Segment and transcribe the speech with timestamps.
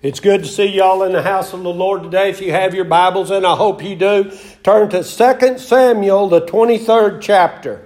[0.00, 2.30] It's good to see y'all in the house of the Lord today.
[2.30, 4.30] If you have your Bibles, and I hope you do,
[4.62, 7.84] turn to 2 Samuel, the 23rd chapter.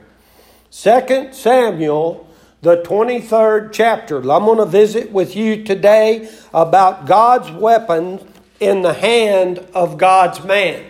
[0.71, 2.29] 2 Samuel,
[2.61, 4.19] the 23rd chapter.
[4.19, 8.21] I'm going to visit with you today about God's weapon
[8.61, 10.85] in the hand of God's man.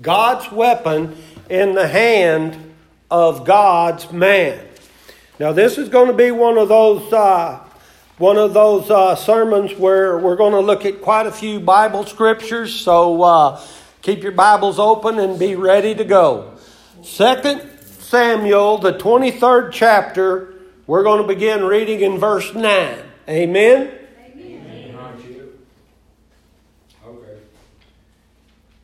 [0.00, 1.18] God's weapon
[1.50, 2.74] in the hand
[3.10, 4.58] of God's man.
[5.38, 7.65] Now, this is going to be one of those uh,
[8.18, 12.06] one of those uh, sermons where we're going to look at quite a few Bible
[12.06, 12.74] scriptures.
[12.74, 13.60] So uh,
[14.00, 16.54] keep your Bibles open and be ready to go.
[17.02, 20.54] Second Samuel, the twenty third chapter.
[20.86, 22.98] We're going to begin reading in verse nine.
[23.28, 23.90] Amen.
[23.90, 23.98] Amen.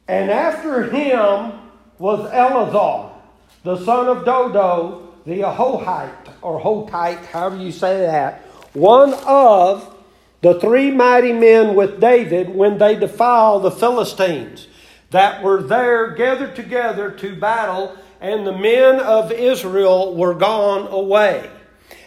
[0.08, 1.52] And after him
[1.98, 3.12] was Eleazar,
[3.62, 9.94] the son of Dodo, the Ahohite, or Hotite, however you say that, one of
[10.40, 14.66] the three mighty men with David when they defiled the Philistines
[15.10, 21.50] that were there gathered together to battle, and the men of Israel were gone away.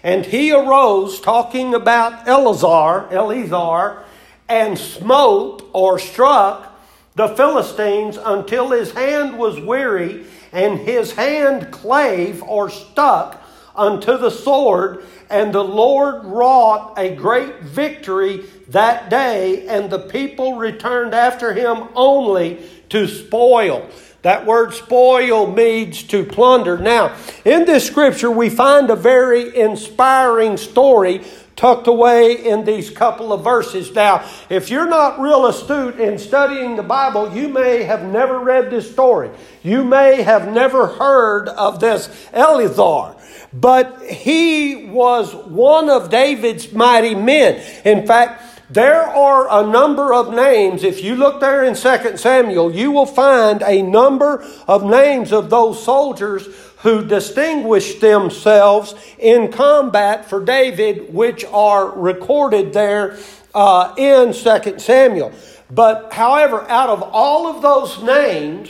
[0.03, 4.03] And he arose, talking about Eleazar, Eleazar,
[4.49, 6.75] and smote or struck
[7.15, 13.41] the Philistines until his hand was weary, and his hand clave or stuck
[13.75, 20.57] unto the sword, and the Lord wrought a great victory that day, and the people
[20.57, 22.59] returned after him only
[22.89, 23.89] to spoil.
[24.21, 26.79] That word spoil means to plunder.
[26.79, 31.23] Now, in this scripture, we find a very inspiring story
[31.55, 33.93] tucked away in these couple of verses.
[33.93, 38.69] Now, if you're not real astute in studying the Bible, you may have never read
[38.69, 39.29] this story.
[39.63, 43.14] You may have never heard of this Eleazar.
[43.55, 47.63] But he was one of David's mighty men.
[47.85, 50.83] In fact, there are a number of names.
[50.83, 55.49] If you look there in 2 Samuel, you will find a number of names of
[55.49, 56.47] those soldiers
[56.79, 63.17] who distinguished themselves in combat for David, which are recorded there
[63.53, 65.31] uh, in 2 Samuel.
[65.71, 68.69] But, however, out of all of those names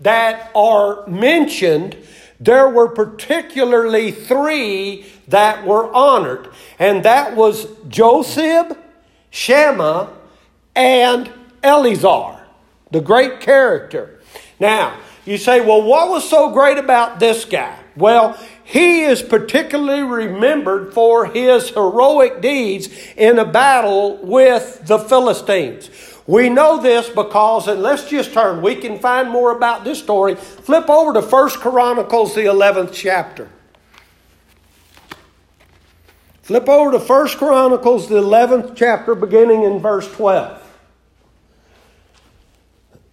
[0.00, 1.96] that are mentioned,
[2.44, 6.48] there were particularly three that were honored,
[6.78, 8.76] and that was Joseph,
[9.30, 10.10] Shammah,
[10.74, 11.30] and
[11.62, 12.40] Eleazar,
[12.90, 14.20] the great character.
[14.58, 17.78] Now, you say, well, what was so great about this guy?
[17.96, 25.90] Well, he is particularly remembered for his heroic deeds in a battle with the Philistines.
[26.26, 30.36] We know this because, and let's just turn, we can find more about this story.
[30.36, 33.48] Flip over to First Chronicles, the 11th chapter.
[36.42, 40.60] Flip over to First Chronicles, the 11th chapter, beginning in verse 12.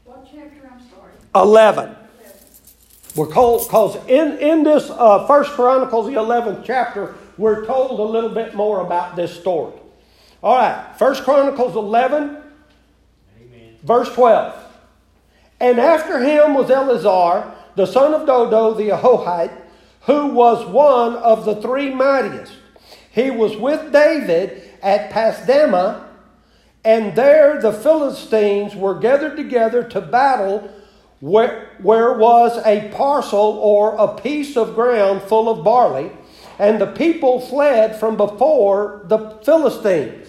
[0.05, 0.71] What chapter?
[0.71, 1.11] I'm sorry.
[1.35, 1.95] 11.
[3.15, 8.03] We're told, because in, in this uh, First Chronicles, the 11th chapter, we're told a
[8.03, 9.73] little bit more about this story.
[10.43, 12.37] All right, First Chronicles 11,
[13.83, 14.55] Verse 12.
[15.59, 19.57] And after him was Eleazar, the son of Dodo the Ahohite,
[20.01, 22.53] who was one of the three mightiest.
[23.11, 26.05] He was with David at Pasdamah,
[26.85, 30.71] and there the Philistines were gathered together to battle
[31.19, 36.11] where, where was a parcel or a piece of ground full of barley,
[36.57, 40.28] and the people fled from before the Philistines.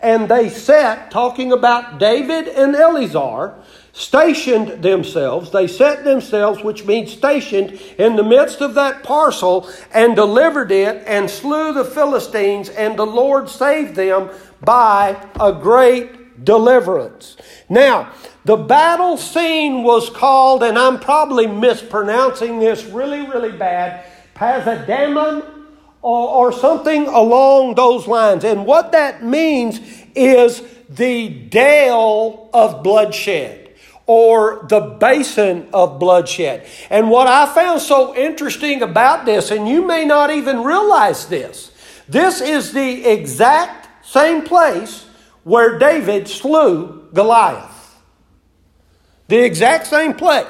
[0.00, 3.56] And they sat, talking about David and Eleazar,
[3.92, 5.50] stationed themselves.
[5.50, 11.02] They set themselves, which means stationed, in the midst of that parcel and delivered it
[11.04, 17.36] and slew the Philistines, and the Lord saved them by a great deliverance.
[17.68, 18.12] Now,
[18.44, 24.04] the battle scene was called, and I'm probably mispronouncing this really, really bad,
[24.36, 25.57] Pasadammon
[26.02, 28.44] or, or something along those lines.
[28.44, 29.80] And what that means
[30.14, 33.68] is the dale of bloodshed
[34.06, 36.66] or the basin of bloodshed.
[36.88, 41.72] And what I found so interesting about this, and you may not even realize this,
[42.08, 45.06] this is the exact same place
[45.44, 47.98] where David slew Goliath.
[49.28, 50.46] The exact same place.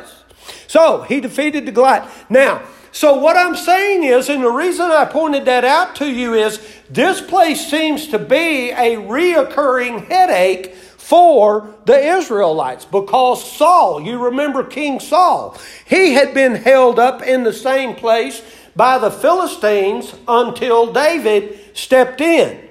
[0.68, 2.30] So he defeated the Goliath.
[2.30, 2.62] Now,
[2.98, 6.60] so, what I'm saying is, and the reason I pointed that out to you is
[6.90, 14.64] this place seems to be a reoccurring headache for the Israelites because Saul, you remember
[14.64, 15.56] King Saul,
[15.86, 18.42] he had been held up in the same place
[18.74, 22.68] by the Philistines until David stepped in.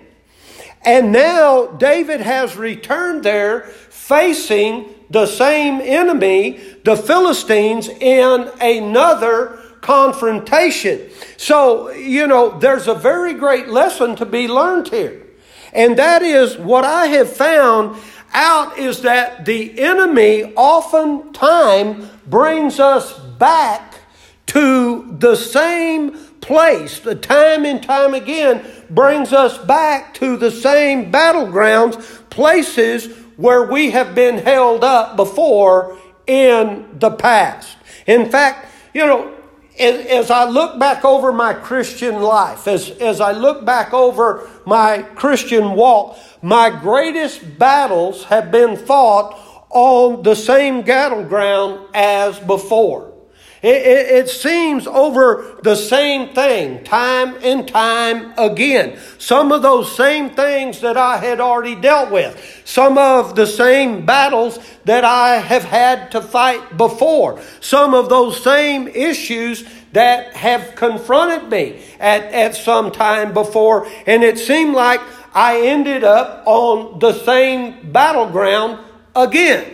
[0.82, 11.10] And now David has returned there facing the same enemy, the Philistines, in another confrontation.
[11.38, 15.26] So, you know, there's a very great lesson to be learned here.
[15.72, 17.98] And that is what I have found
[18.34, 24.00] out is that the enemy oftentimes brings us back
[24.48, 27.00] to the same place.
[27.00, 33.08] The time and time again brings us back to the same battlegrounds, places
[33.38, 37.78] where we have been held up before in the past.
[38.06, 39.37] In fact, you know,
[39.80, 45.02] as, I look back over my Christian life, as, as I look back over my
[45.02, 49.38] Christian walk, my greatest battles have been fought
[49.70, 53.14] on the same battleground as before.
[53.62, 59.00] It, it, it, seems over the same thing time and time again.
[59.18, 62.62] Some of those same things that I had already dealt with.
[62.66, 67.42] Some of the same battles that I have had to fight before.
[67.60, 73.88] Some of those same issues that have confronted me at, at some time before.
[74.06, 75.02] And it seemed like
[75.34, 79.74] I ended up on the same battleground again.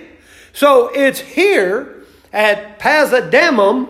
[0.53, 2.02] So it's here
[2.33, 3.87] at Pasdammim,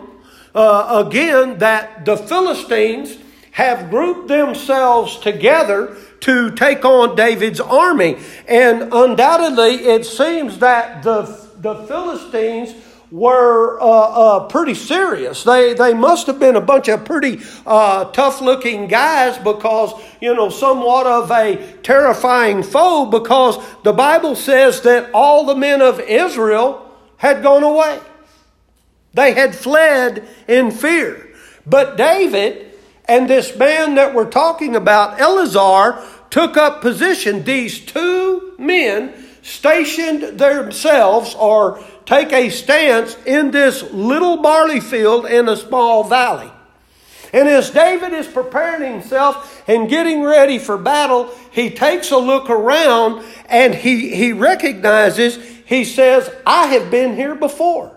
[0.54, 3.18] uh, again, that the Philistines
[3.52, 8.18] have grouped themselves together to take on David's army.
[8.46, 11.22] And undoubtedly, it seems that the,
[11.58, 12.74] the Philistines
[13.10, 15.44] were uh, uh, pretty serious.
[15.44, 20.34] They, they must have been a bunch of pretty uh, tough looking guys because, you
[20.34, 26.00] know, somewhat of a terrifying foe because the Bible says that all the men of
[26.00, 28.00] Israel had gone away.
[29.14, 31.30] They had fled in fear.
[31.66, 32.72] But David
[33.06, 37.44] and this man that we're talking about, Eleazar, took up position.
[37.44, 45.48] These two men stationed themselves or take a stance in this little barley field in
[45.48, 46.50] a small valley.
[47.32, 52.48] And as David is preparing himself and getting ready for battle, he takes a look
[52.48, 57.93] around and he, he recognizes, he says, I have been here before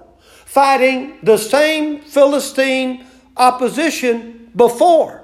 [0.47, 3.05] fighting the same Philistine
[3.35, 5.21] opposition before.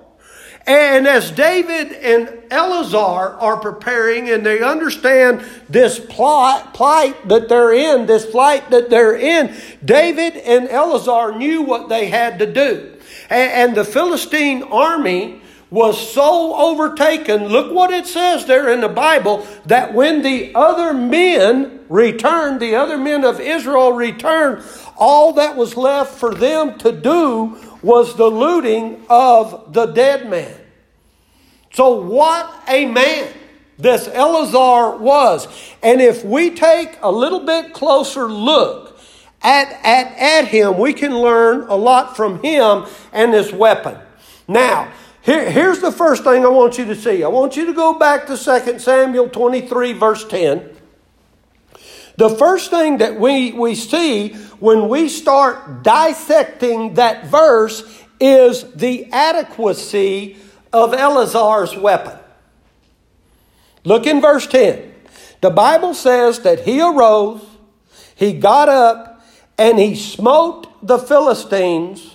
[0.68, 7.74] And as David and Eleazar are preparing and they understand this plot, plight that they're
[7.74, 12.98] in, this flight that they're in, David and Eleazar knew what they had to do.
[13.30, 15.42] And, the Philistine army
[15.74, 17.48] was so overtaken.
[17.48, 22.76] Look what it says there in the Bible that when the other men returned, the
[22.76, 24.64] other men of Israel returned,
[24.96, 30.56] all that was left for them to do was the looting of the dead man.
[31.72, 33.34] So, what a man
[33.80, 35.48] this Eleazar was.
[35.82, 39.00] And if we take a little bit closer look
[39.42, 43.98] at, at, at him, we can learn a lot from him and this weapon.
[44.48, 44.92] Now,
[45.24, 47.24] here, here's the first thing I want you to see.
[47.24, 50.70] I want you to go back to 2 Samuel 23, verse 10.
[52.18, 59.12] The first thing that we, we see when we start dissecting that verse is the
[59.14, 60.38] adequacy
[60.74, 62.20] of Eleazar's weapon.
[63.86, 64.94] Look in verse 10.
[65.40, 67.46] The Bible says that he arose,
[68.16, 69.26] he got up,
[69.58, 72.13] and he smote the Philistines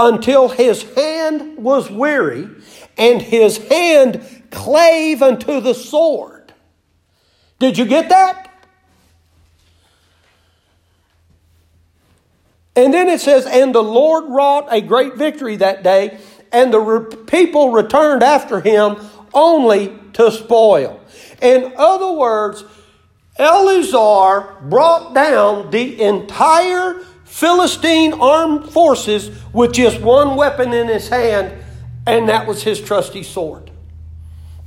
[0.00, 2.48] until his hand was weary
[2.96, 6.54] and his hand clave unto the sword.
[7.58, 8.46] Did you get that?
[12.74, 16.18] And then it says, And the Lord wrought a great victory that day,
[16.50, 18.96] and the re- people returned after him
[19.34, 20.98] only to spoil.
[21.42, 22.64] In other words,
[23.36, 31.54] Eleazar brought down the entire Philistine armed forces with just one weapon in his hand,
[32.04, 33.70] and that was his trusty sword.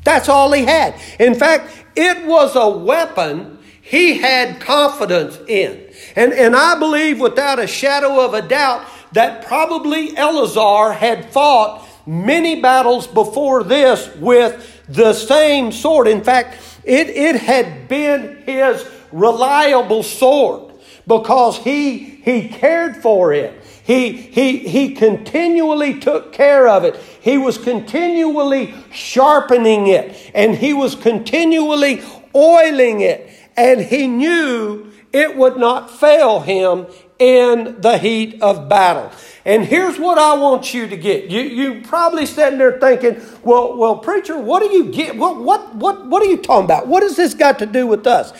[0.05, 0.96] That's all he had.
[1.20, 5.84] In fact, it was a weapon he had confidence in.
[6.15, 11.86] And, and I believe without a shadow of a doubt that probably Eleazar had fought
[12.08, 16.08] many battles before this with the same sword.
[16.08, 20.73] In fact, it, it had been his reliable sword
[21.08, 23.62] because he, he cared for it.
[23.84, 26.96] He, he, he continually took care of it.
[27.22, 32.02] He was continually sharpening it and he was continually
[32.34, 33.30] oiling it.
[33.58, 36.88] And he knew it would not fail him
[37.20, 39.12] in the heat of battle.
[39.46, 41.30] And here's what I want you to get.
[41.30, 45.16] You you probably sitting there thinking, well, well, preacher, what do you get?
[45.16, 46.88] What what what what are you talking about?
[46.88, 48.32] What has this got to do with us?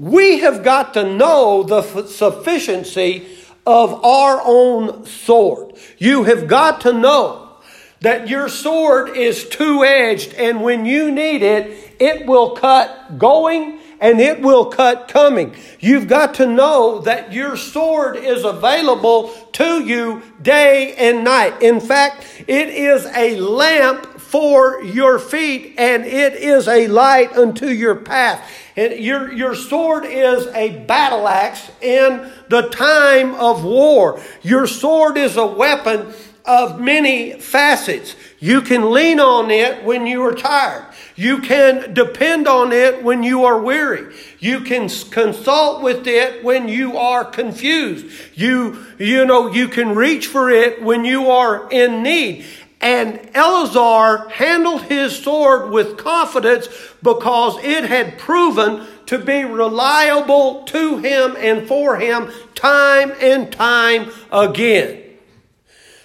[0.00, 3.28] We have got to know the f- sufficiency
[3.66, 5.74] of our own sword.
[5.98, 7.58] You have got to know
[8.00, 13.78] that your sword is two edged, and when you need it, it will cut going
[14.00, 15.54] and it will cut coming.
[15.78, 21.60] You've got to know that your sword is available to you day and night.
[21.60, 27.66] In fact, it is a lamp for your feet and it is a light unto
[27.66, 28.48] your path.
[28.76, 34.20] And your, your sword is a battle axe in the time of war.
[34.42, 36.12] Your sword is a weapon
[36.44, 38.14] of many facets.
[38.38, 40.86] You can lean on it when you are tired.
[41.16, 44.14] You can depend on it when you are weary.
[44.38, 48.06] You can consult with it when you are confused.
[48.34, 52.46] You, you know, you can reach for it when you are in need.
[52.80, 56.68] And Eleazar handled his sword with confidence
[57.02, 64.10] because it had proven to be reliable to him and for him time and time
[64.32, 65.02] again.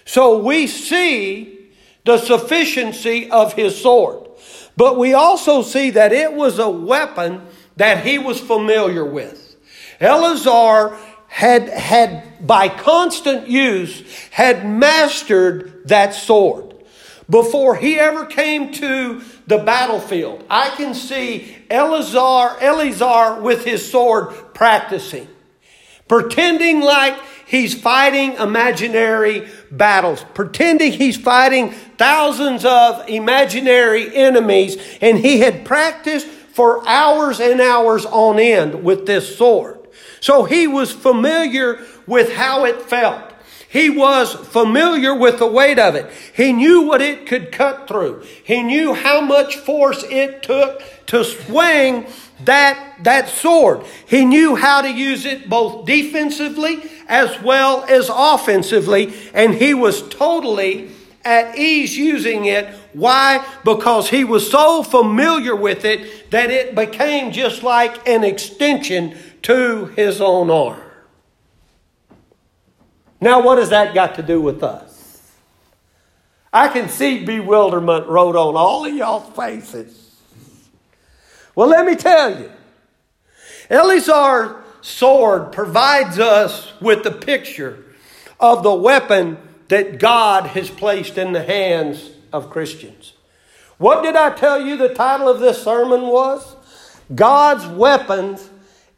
[0.04, 1.70] So we see
[2.04, 4.28] the sufficiency of his sword.
[4.78, 7.42] But we also see that it was a weapon
[7.78, 9.56] that he was familiar with.
[10.00, 10.98] Eleazar
[11.36, 14.02] had, had, by constant use,
[14.32, 16.74] had mastered that sword.
[17.30, 24.34] Before he ever came to the battlefield, I can see Eleazar, Eleazar with his sword
[24.54, 25.28] practicing,
[26.08, 35.42] pretending like he's fighting imaginary battles, pretending he's fighting thousands of imaginary enemies, and he
[35.42, 39.85] had practiced for hours and hours on end with this sword.
[40.20, 43.34] So he was familiar with how it felt.
[43.68, 46.10] He was familiar with the weight of it.
[46.34, 48.24] He knew what it could cut through.
[48.44, 52.08] He knew how much force it took to swing
[52.46, 53.86] that, that sword.
[54.08, 60.08] He knew how to use it both defensively as well as offensively, and he was
[60.08, 60.92] totally
[61.24, 62.74] at ease using it.
[62.94, 63.46] Why?
[63.64, 69.86] Because he was so familiar with it that it became just like an extension to
[69.96, 70.82] his own arm.
[73.22, 75.32] Now, what has that got to do with us?
[76.52, 80.20] I can see bewilderment wrote on all of y'all's faces.
[81.54, 82.52] Well, let me tell you.
[83.70, 87.84] Eleazar's sword provides us with the picture
[88.40, 89.38] of the weapon
[89.68, 93.14] that God has placed in the hands of Christians.
[93.78, 96.56] What did I tell you the title of this sermon was?
[97.14, 98.50] God's weapons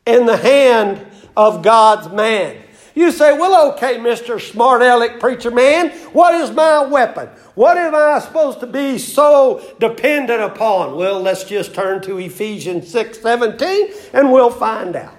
[0.08, 2.58] in the hand of God's man.
[2.96, 4.42] You say, well, okay, Mr.
[4.42, 7.28] Smart Aleck Preacher Man, what is my weapon?
[7.54, 10.96] What am I supposed to be so dependent upon?
[10.96, 15.17] Well, let's just turn to Ephesians 6 17 and we'll find out.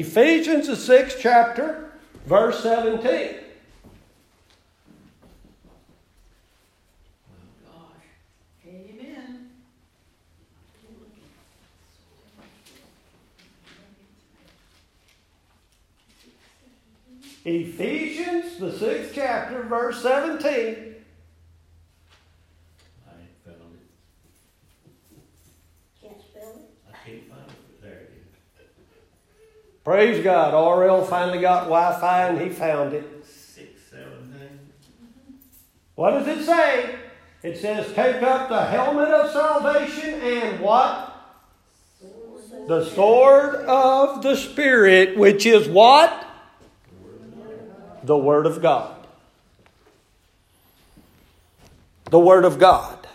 [0.00, 1.90] Ephesians, the sixth chapter,
[2.26, 3.36] verse 17.
[17.46, 20.95] Ephesians, the sixth chapter, verse 17.
[29.86, 30.52] Praise God.
[30.52, 33.24] RL finally got Wi Fi and he found it.
[33.24, 34.72] Six, seventeen.
[35.94, 36.96] What does it say?
[37.44, 41.14] It says, Take up the helmet of salvation and what?
[42.66, 46.26] The sword of the Spirit, which is what?
[48.02, 49.06] The Word of God.
[52.10, 53.06] The Word of God.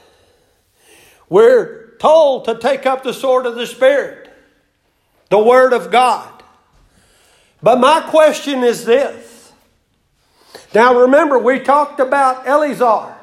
[1.27, 4.29] We're told to take up the sword of the Spirit,
[5.27, 6.30] the Word of God.
[7.63, 9.53] But my question is this.
[10.73, 13.15] Now remember, we talked about Eleazar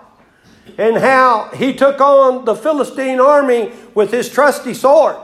[0.76, 5.16] and how he took on the Philistine army with his trusty sword.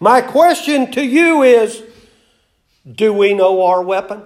[0.00, 1.82] My question to you is
[2.90, 4.22] do we know our weapon?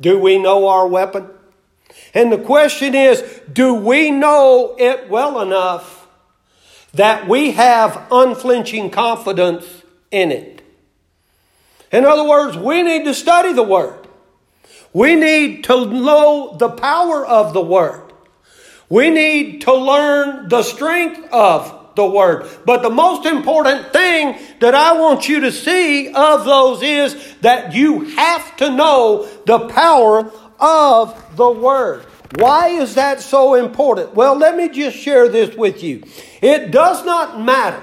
[0.00, 1.28] Do we know our weapon?
[2.12, 6.06] And the question is do we know it well enough
[6.92, 10.55] that we have unflinching confidence in it?
[11.92, 14.06] In other words, we need to study the Word.
[14.92, 18.12] We need to know the power of the Word.
[18.88, 22.48] We need to learn the strength of the Word.
[22.64, 27.74] But the most important thing that I want you to see of those is that
[27.74, 32.06] you have to know the power of the Word.
[32.36, 34.14] Why is that so important?
[34.14, 36.02] Well, let me just share this with you.
[36.42, 37.82] It does not matter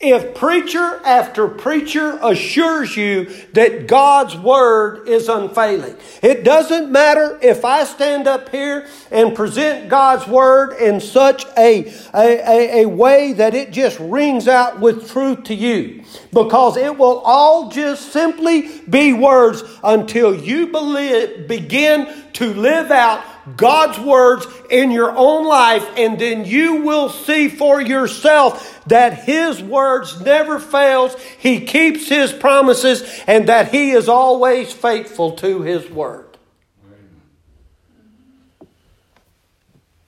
[0.00, 3.24] if preacher after preacher assures you
[3.54, 9.88] that God's word is unfailing, it doesn't matter if I stand up here and present
[9.88, 15.10] God's word in such a, a, a, a, way that it just rings out with
[15.10, 22.06] truth to you, because it will all just simply be words until you believe, begin
[22.34, 23.24] to live out
[23.56, 29.62] God's words in your own life, and then you will see for yourself that His
[29.62, 31.16] words never fails.
[31.38, 36.26] He keeps His promises, and that He is always faithful to His word.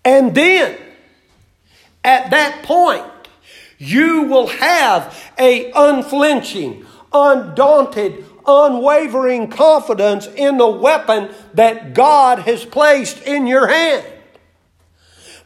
[0.05, 0.79] And then,
[2.05, 3.05] at that point,
[3.79, 13.23] you will have a unflinching, undaunted, unwavering confidence in the weapon that God has placed
[13.23, 14.07] in your hand.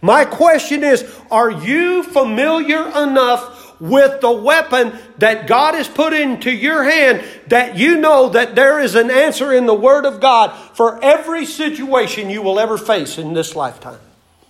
[0.00, 6.50] My question is Are you familiar enough with the weapon that God has put into
[6.50, 10.56] your hand that you know that there is an answer in the Word of God
[10.76, 13.98] for every situation you will ever face in this lifetime?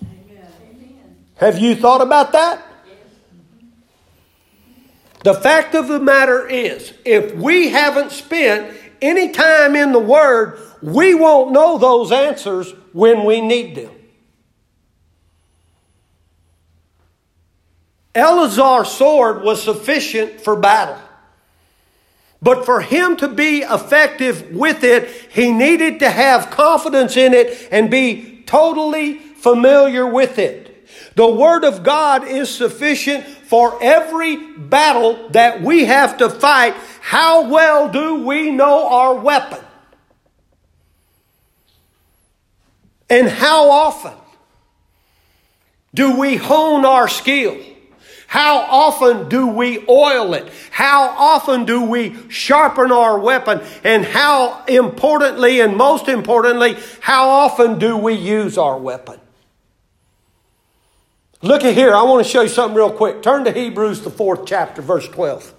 [0.03, 1.17] Amen.
[1.37, 2.63] Have you thought about that?
[5.25, 10.61] The fact of the matter is, if we haven't spent any time in the Word,
[10.83, 13.91] we won't know those answers when we need them.
[18.15, 21.01] Eleazar's sword was sufficient for battle.
[22.43, 27.67] But for him to be effective with it, he needed to have confidence in it
[27.71, 30.74] and be totally familiar with it.
[31.15, 37.49] The Word of God is sufficient for every battle that we have to fight, how
[37.49, 39.65] well do we know our weapon?
[43.09, 44.15] And how often
[45.95, 47.61] do we hone our skill?
[48.27, 50.51] How often do we oil it?
[50.73, 53.61] How often do we sharpen our weapon?
[53.85, 59.21] And how importantly, and most importantly, how often do we use our weapon?
[61.45, 61.95] Look at here.
[61.95, 63.23] I want to show you something real quick.
[63.23, 65.53] Turn to Hebrews, the fourth chapter, verse 12.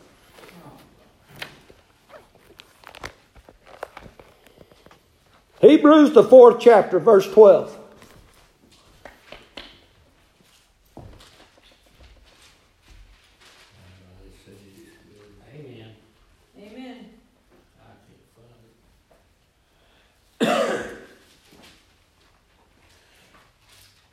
[5.61, 7.77] Hebrews, the fourth chapter, verse 12.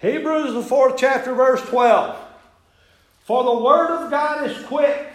[0.02, 2.18] Hebrews, the fourth chapter, verse 12.
[3.20, 5.06] For the word of God is quick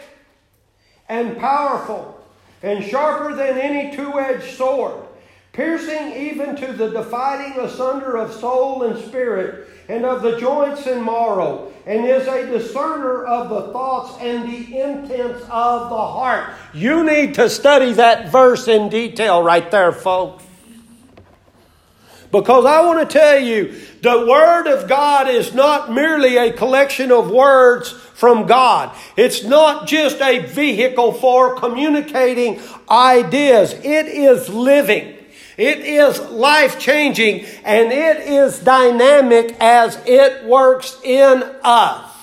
[1.10, 2.26] and powerful
[2.64, 5.04] and sharper than any two edged sword,
[5.52, 11.04] piercing even to the dividing asunder of soul and spirit and of the joints and
[11.04, 16.54] marrow, and is a discerner of the thoughts and the intents of the heart.
[16.74, 20.47] You need to study that verse in detail right there, folks.
[22.40, 27.12] Because I want to tell you, the Word of God is not merely a collection
[27.12, 28.96] of words from God.
[29.16, 33.74] It's not just a vehicle for communicating ideas.
[33.74, 35.16] It is living.
[35.58, 42.14] It is life changing and it is dynamic as it works in us.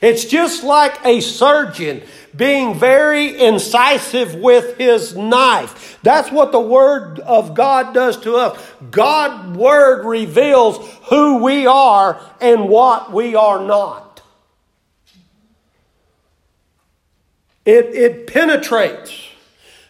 [0.00, 2.02] It's just like a surgeon
[2.36, 5.98] being very incisive with his knife.
[6.02, 8.72] That's what the Word of God does to us.
[8.90, 14.22] God's Word reveals who we are and what we are not.
[17.64, 19.26] It, it penetrates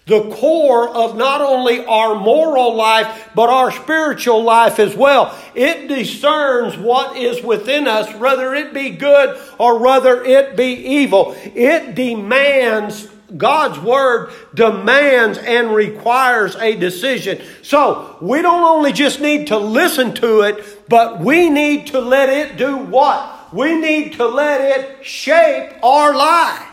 [0.07, 5.37] the core of not only our moral life, but our spiritual life as well.
[5.55, 11.35] It discerns what is within us, whether it be good or whether it be evil.
[11.37, 17.43] It demands God's word demands and requires a decision.
[17.63, 22.29] So, we don't only just need to listen to it, but we need to let
[22.29, 23.53] it do what?
[23.53, 26.66] We need to let it shape our lives.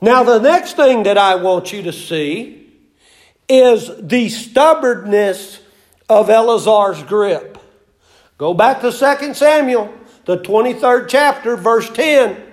[0.00, 2.70] Now, the next thing that I want you to see
[3.48, 5.60] is the stubbornness
[6.08, 7.58] of Eleazar's grip.
[8.36, 9.92] Go back to 2 Samuel,
[10.24, 12.44] the 23rd chapter, verse 10.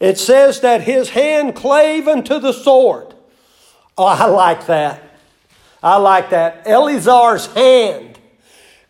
[0.00, 3.14] It says that his hand clave unto the sword.
[3.96, 5.02] Oh, I like that.
[5.82, 6.62] I like that.
[6.66, 8.17] Eleazar's hand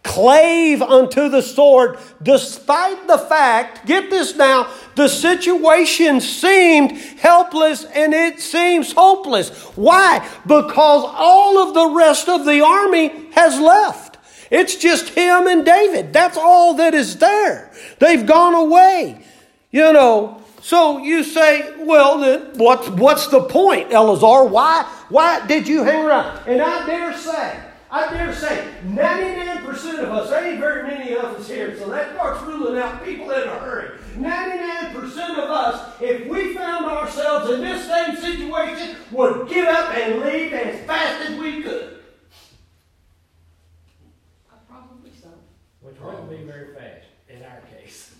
[0.08, 8.14] clave unto the sword, despite the fact, get this now, the situation seemed helpless and
[8.14, 9.50] it seems hopeless.
[9.76, 10.26] Why?
[10.46, 14.16] Because all of the rest of the army has left.
[14.50, 16.14] It's just him and David.
[16.14, 17.70] That's all that is there.
[17.98, 19.22] They've gone away.
[19.70, 24.44] You know, so you say, well, then what's, what's the point, Eleazar?
[24.44, 26.48] Why, why did you hang around?
[26.48, 29.64] And I dare say, I dare say, 99%
[30.00, 33.30] of us, there ain't very many of us here, so that starts ruling out people
[33.30, 33.98] in a hurry.
[34.14, 34.94] 99%
[35.38, 40.52] of us, if we found ourselves in this same situation, would get up and leave
[40.52, 42.00] as fast as we could.
[44.50, 45.28] I probably so.
[45.80, 48.16] Which wouldn't be very fast in our case.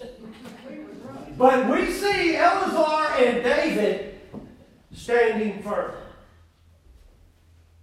[0.67, 1.35] We would run.
[1.37, 4.19] But we see Eleazar and David
[4.95, 5.93] standing firm,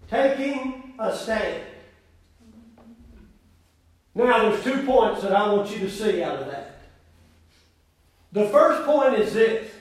[0.09, 1.61] taking a stand.
[4.15, 6.79] Now, there's two points that I want you to see out of that.
[8.31, 9.71] The first point is this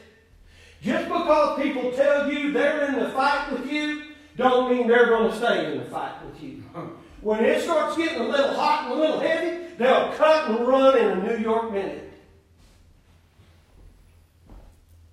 [0.83, 4.03] just because people tell you they're in the fight with you,
[4.37, 6.63] don't mean they're going to stay in the fight with you.
[7.25, 10.99] When it starts getting a little hot and a little heavy, they'll cut and run
[10.99, 12.13] in a New York minute.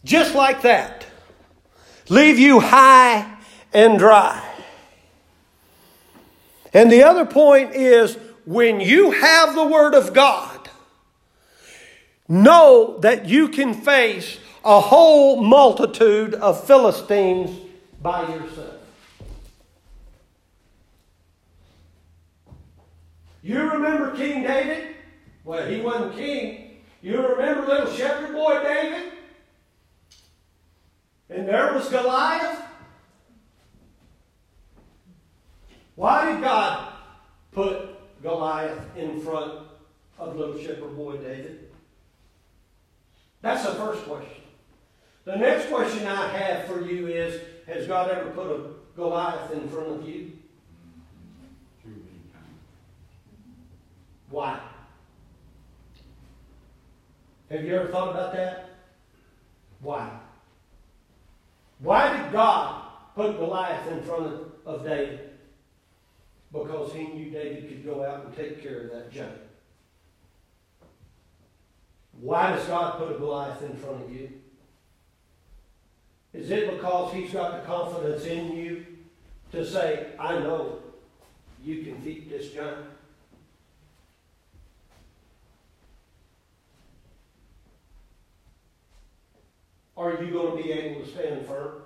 [0.04, 1.06] Just like that.
[2.10, 3.38] Leave you high
[3.72, 4.46] and dry.
[6.74, 10.70] And the other point is when you have the Word of God,
[12.28, 17.52] know that you can face a whole multitude of Philistines
[18.02, 18.76] by yourself.
[23.44, 24.96] You remember King David?
[25.44, 26.78] Well, he wasn't king.
[27.02, 29.14] You remember little shepherd boy David?
[31.30, 32.62] And there was Goliath.
[35.96, 36.94] Why did God
[37.52, 37.91] put
[38.22, 39.68] Goliath in front
[40.20, 41.70] of little shepherd boy David?
[43.42, 44.44] That's the first question.
[45.26, 48.62] The next question I have for you is Has God ever put a
[48.96, 50.32] Goliath in front of you?
[54.30, 54.60] Why?
[57.50, 58.70] Have you ever thought about that?
[59.82, 60.10] Why?
[61.80, 62.84] Why did God
[63.16, 65.31] put Goliath in front of, of David?
[66.52, 69.40] Because he knew David could go out and take care of that giant.
[72.20, 74.30] Why does God put a Goliath in front of you?
[76.34, 78.86] Is it because he's got the confidence in you
[79.52, 80.80] to say, I know
[81.64, 82.86] you can beat this giant?
[89.98, 91.81] Are you going to be able to stand firm?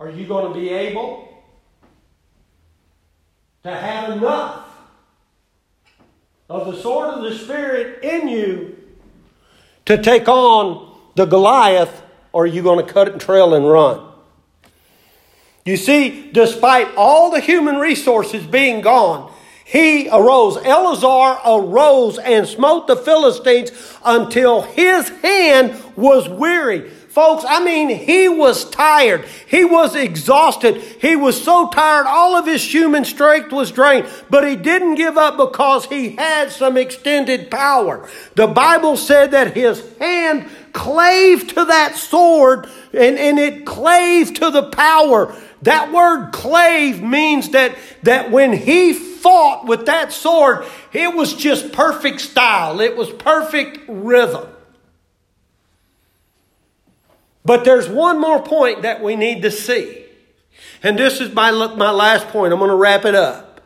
[0.00, 1.28] Are you going to be able
[3.64, 4.64] to have enough
[6.48, 8.76] of the sword of the Spirit in you
[9.86, 13.68] to take on the Goliath, or are you going to cut it and trail and
[13.68, 14.06] run?
[15.64, 19.32] You see, despite all the human resources being gone,
[19.64, 20.56] he arose.
[20.64, 23.72] Eleazar arose and smote the Philistines
[24.04, 26.90] until his hand was weary.
[27.18, 29.24] Folks, I mean, he was tired.
[29.48, 30.76] He was exhausted.
[30.76, 34.06] He was so tired, all of his human strength was drained.
[34.30, 38.08] But he didn't give up because he had some extended power.
[38.36, 44.50] The Bible said that his hand clave to that sword and, and it clave to
[44.52, 45.34] the power.
[45.62, 51.72] That word clave means that, that when he fought with that sword, it was just
[51.72, 52.78] perfect style.
[52.78, 54.46] It was perfect rhythm.
[57.48, 60.04] But there's one more point that we need to see.
[60.82, 62.52] And this is my, my last point.
[62.52, 63.62] I'm going to wrap it up.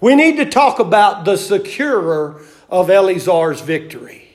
[0.00, 2.40] We need to talk about the securer
[2.70, 4.26] of Eleazar's victory.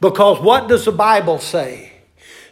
[0.00, 1.94] Because what does the Bible say?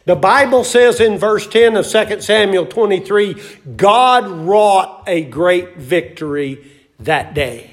[0.04, 3.40] The Bible says in verse 10 of 2 Samuel 23
[3.76, 7.70] God wrought a great victory that day.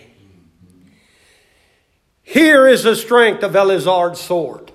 [2.21, 4.73] Here is the strength of Eleazar's sword.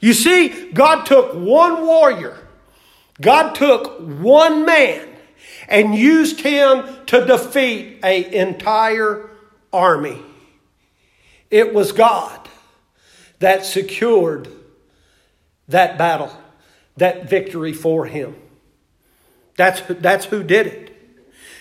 [0.00, 2.36] You see, God took one warrior,
[3.20, 5.06] God took one man,
[5.68, 9.30] and used him to defeat an entire
[9.72, 10.20] army.
[11.50, 12.48] It was God
[13.40, 14.48] that secured
[15.68, 16.32] that battle,
[16.96, 18.34] that victory for him.
[19.56, 20.90] That's, that's who did it.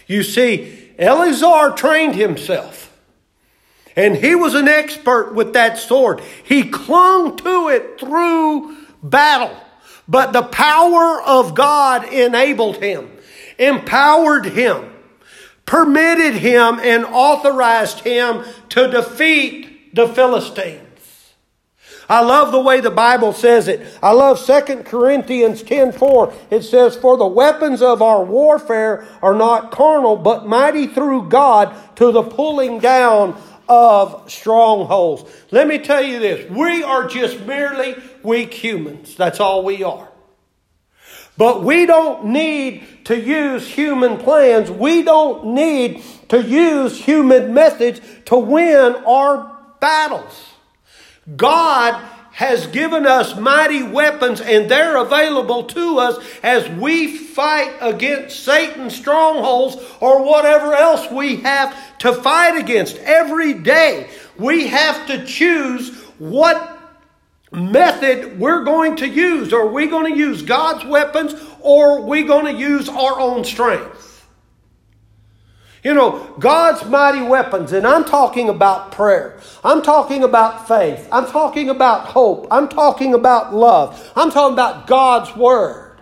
[0.08, 2.88] You see, Eleazar trained himself.
[3.99, 6.21] And he was an expert with that sword.
[6.45, 9.53] He clung to it through battle.
[10.07, 13.12] But the power of God enabled him,
[13.57, 14.89] empowered him,
[15.65, 20.85] permitted him, and authorized him to defeat the Philistines.
[22.07, 23.85] I love the way the Bible says it.
[24.01, 26.31] I love 2 Corinthians 10:4.
[26.49, 31.71] It says, "For the weapons of our warfare are not carnal, but mighty through God
[31.97, 33.35] to the pulling down
[33.69, 36.49] of strongholds." Let me tell you this.
[36.49, 39.15] We are just merely weak humans.
[39.15, 40.10] That's all we are.
[41.38, 44.69] But we don't need to use human plans.
[44.69, 50.47] We don't need to use human methods to win our battles.
[51.38, 51.95] God
[52.39, 58.95] has given us mighty weapons and they're available to us as we fight against Satan's
[58.95, 62.95] strongholds or whatever else we have to fight against.
[62.99, 66.80] Every day we have to choose what
[67.52, 69.52] method we're going to use.
[69.52, 73.43] Are we going to use God's weapons or are we going to use our own
[73.43, 74.08] strength?
[75.83, 79.39] You know, God's mighty weapons, and I'm talking about prayer.
[79.63, 81.07] I'm talking about faith.
[81.11, 82.47] I'm talking about hope.
[82.51, 84.11] I'm talking about love.
[84.15, 86.01] I'm talking about God's Word.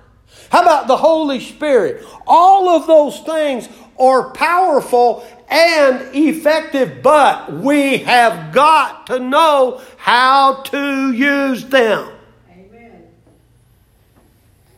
[0.49, 2.03] How about the Holy Spirit?
[2.25, 10.63] All of those things are powerful and effective, but we have got to know how
[10.63, 12.11] to use them.
[12.51, 13.03] Amen.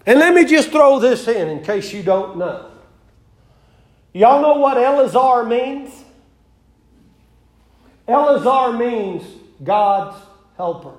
[0.05, 2.68] And let me just throw this in in case you don't know.
[4.13, 6.03] Y'all know what Eleazar means?
[8.07, 9.23] Eleazar means
[9.63, 10.17] God's
[10.57, 10.93] helper.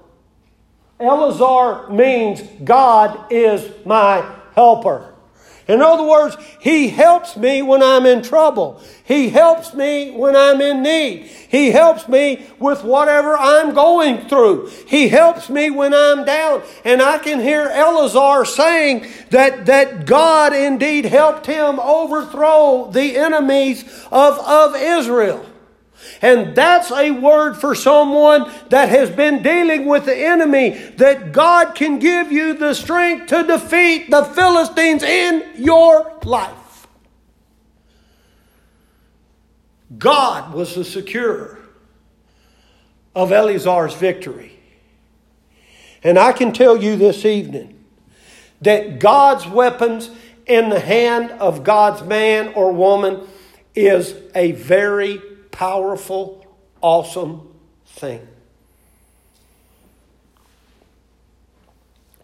[1.01, 5.15] Eleazar means God is my helper.
[5.71, 8.83] In other words, He helps me when I'm in trouble.
[9.05, 11.27] He helps me when I'm in need.
[11.27, 14.69] He helps me with whatever I'm going through.
[14.89, 16.63] He helps me when I'm down.
[16.85, 23.85] And I can hear Eleazar saying that, that God indeed helped him overthrow the enemies
[24.11, 25.47] of, of Israel.
[26.23, 31.75] And that's a word for someone that has been dealing with the enemy that God
[31.75, 36.87] can give you the strength to defeat the Philistines in your life.
[39.99, 41.59] God was the securer
[43.15, 44.53] of Eleazar's victory.
[46.03, 47.79] And I can tell you this evening
[48.63, 50.11] that God's weapons
[50.47, 53.27] in the hand of God's man or woman
[53.75, 55.21] is a very
[55.61, 56.43] powerful,
[56.81, 57.47] awesome
[57.85, 58.27] thing.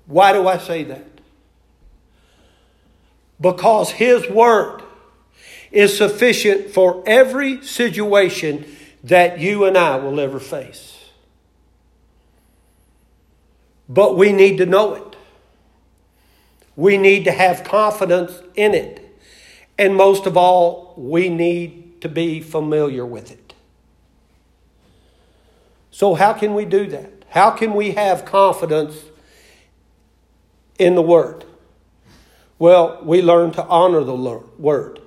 [0.06, 1.04] Why do I say that?
[3.38, 4.80] Because His Word
[5.70, 8.64] is sufficient for every situation
[9.04, 10.98] that you and I will ever face.
[13.86, 15.16] But we need to know it.
[16.74, 19.02] We need to have confidence in it.
[19.76, 23.52] And most of all, we need to be familiar with it.
[25.90, 27.24] So, how can we do that?
[27.30, 28.96] How can we have confidence
[30.78, 31.44] in the Word?
[32.58, 35.00] Well, we learn to honor the Word.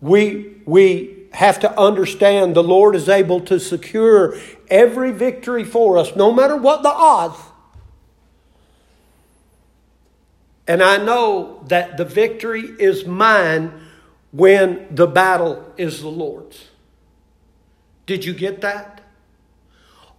[0.00, 6.14] We, we have to understand the Lord is able to secure every victory for us,
[6.14, 7.38] no matter what the odds.
[10.68, 13.81] And I know that the victory is mine
[14.32, 16.68] when the battle is the Lord's.
[18.06, 19.00] Did you get that?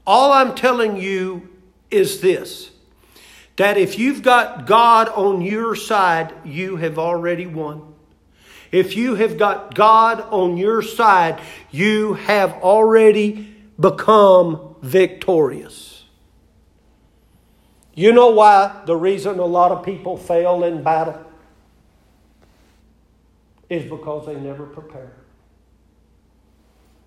[0.07, 1.49] All I'm telling you
[1.91, 2.69] is this
[3.55, 7.93] that if you've got God on your side, you have already won.
[8.71, 16.03] If you have got God on your side, you have already become victorious.
[17.93, 21.23] You know why the reason a lot of people fail in battle?
[23.73, 25.11] Is because they never prepare.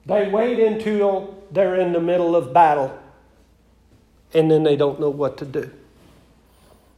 [0.05, 2.96] They wait until they're in the middle of battle
[4.35, 5.70] and then they don't know what to do.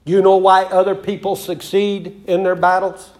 [0.04, 3.10] You know why other people succeed in their battles?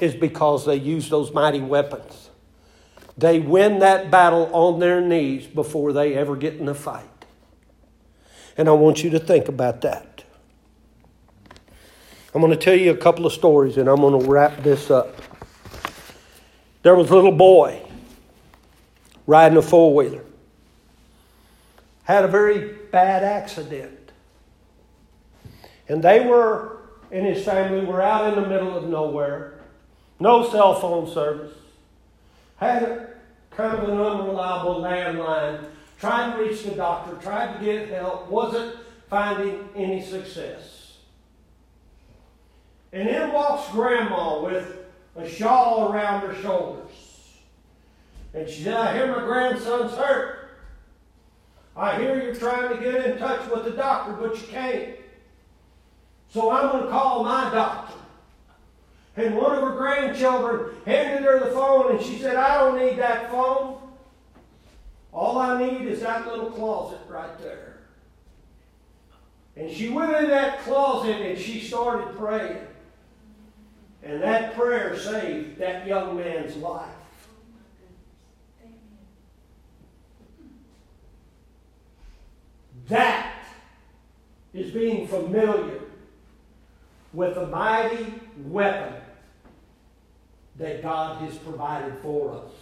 [0.00, 2.30] Is because they use those mighty weapons.
[3.16, 7.04] They win that battle on their knees before they ever get in a fight.
[8.56, 10.24] And I want you to think about that.
[12.38, 14.92] I'm going to tell you a couple of stories and I'm going to wrap this
[14.92, 15.12] up.
[16.84, 17.82] There was a little boy
[19.26, 20.24] riding a four wheeler,
[22.04, 24.12] had a very bad accident.
[25.88, 26.76] And they were,
[27.10, 29.58] and his family were out in the middle of nowhere,
[30.20, 31.56] no cell phone service,
[32.58, 33.14] had
[33.50, 35.64] kind of an unreliable landline,
[35.98, 38.76] tried to reach the doctor, tried to get help, wasn't
[39.10, 40.77] finding any success.
[42.92, 44.76] And in walks Grandma with
[45.16, 46.90] a shawl around her shoulders.
[48.34, 50.50] And she said, I hear my grandson's hurt.
[51.76, 54.96] I hear you're trying to get in touch with the doctor, but you can't.
[56.30, 57.94] So I'm going to call my doctor.
[59.16, 62.98] And one of her grandchildren handed her the phone, and she said, I don't need
[62.98, 63.78] that phone.
[65.12, 67.78] All I need is that little closet right there.
[69.56, 72.67] And she went in that closet and she started praying.
[74.02, 76.88] And that prayer saved that young man's life.
[82.88, 83.34] That
[84.54, 85.80] is being familiar
[87.12, 88.94] with the mighty weapon
[90.56, 92.52] that God has provided for us.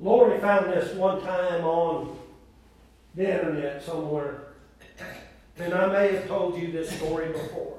[0.00, 2.16] Lori found this one time on
[3.16, 4.47] the internet somewhere,
[5.60, 7.76] and I may have told you this story before.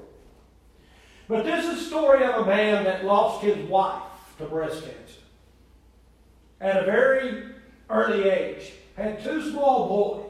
[1.28, 4.02] But this is a story of a man that lost his wife
[4.38, 5.20] to breast cancer
[6.60, 7.44] at a very
[7.88, 10.26] early age, had two small boys.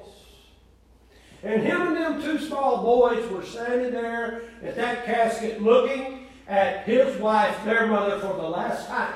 [1.43, 6.85] And him and them two small boys were standing there at that casket looking at
[6.85, 9.15] his wife, their mother, for the last time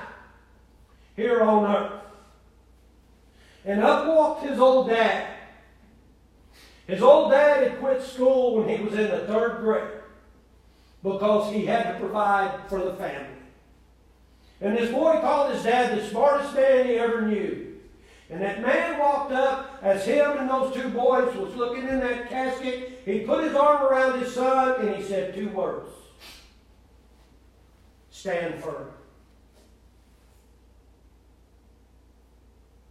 [1.17, 2.01] here on earth.
[3.65, 5.34] And up walked his old dad.
[6.87, 10.03] His old dad had quit school when he was in the third grade
[11.03, 13.29] because he had to provide for the family.
[14.61, 17.75] And this boy called his dad the smartest man he ever knew.
[18.31, 22.29] And that man walked up as him and those two boys was looking in that
[22.29, 23.03] casket.
[23.05, 25.91] He put his arm around his son and he said two words.
[28.11, 28.89] Stand firm.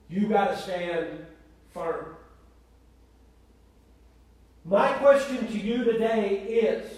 [0.09, 1.25] You got to stand
[1.73, 2.15] firm.
[4.65, 6.89] My question to you today is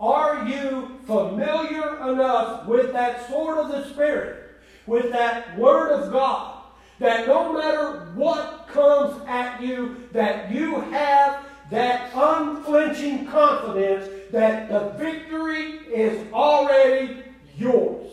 [0.00, 4.46] Are you familiar enough with that sword of the Spirit?
[4.86, 6.62] with that Word of God
[6.98, 14.94] that no matter what comes at you, that you have that unflinching confidence that the
[14.96, 17.22] victory is already
[17.56, 18.12] yours.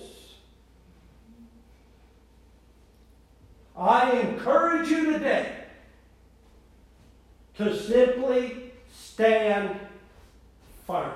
[3.78, 5.63] I encourage you today
[7.58, 9.80] to simply stand
[10.88, 11.12] firm.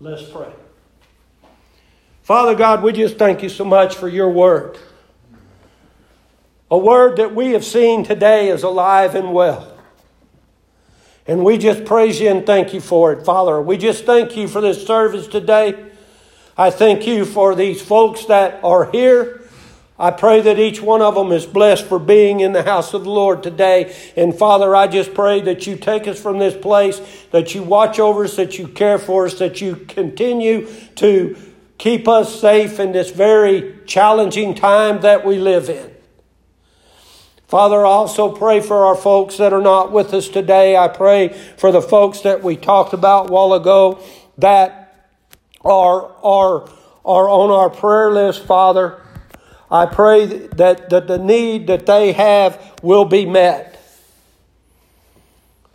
[0.00, 0.52] Let's pray.
[2.22, 4.78] Father God, we just thank you so much for your word.
[6.70, 9.74] A word that we have seen today is alive and well.
[11.26, 13.60] And we just praise you and thank you for it, Father.
[13.60, 15.90] We just thank you for this service today.
[16.56, 19.37] I thank you for these folks that are here.
[20.00, 23.02] I pray that each one of them is blessed for being in the house of
[23.02, 23.94] the Lord today.
[24.16, 27.00] And Father, I just pray that you take us from this place,
[27.32, 31.36] that you watch over us, that you care for us, that you continue to
[31.78, 35.90] keep us safe in this very challenging time that we live in.
[37.48, 40.76] Father, I also pray for our folks that are not with us today.
[40.76, 44.00] I pray for the folks that we talked about a while ago
[44.36, 45.10] that
[45.62, 46.68] are, are,
[47.04, 49.02] are on our prayer list, Father.
[49.70, 53.74] I pray that, that the need that they have will be met.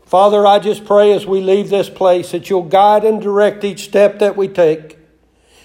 [0.05, 3.85] Father, I just pray as we leave this place that you'll guide and direct each
[3.85, 4.97] step that we take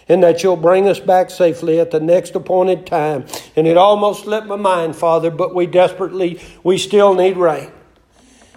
[0.09, 3.27] and that you'll bring us back safely at the next appointed time.
[3.57, 7.71] And it almost slipped my mind, Father, but we desperately, we still need rain.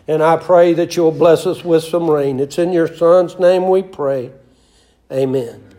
[0.08, 2.40] And I pray that you'll bless us with some rain.
[2.40, 4.32] It's in your Son's name we pray.
[5.12, 5.71] Amen.